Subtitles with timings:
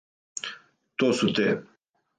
[1.03, 1.49] То су те.